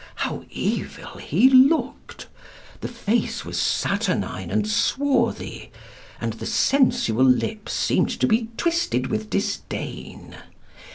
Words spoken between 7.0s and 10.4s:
lips seemed to be twisted with disdain.